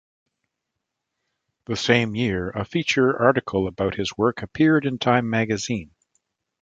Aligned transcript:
The 1.67 1.75
same 1.75 2.15
year, 2.15 2.49
a 2.49 2.65
feature 2.65 3.21
article 3.21 3.67
about 3.67 3.93
his 3.93 4.17
work 4.17 4.41
appeared 4.41 4.83
in 4.87 4.97
Time 4.97 5.29
Magazine. 5.29 5.91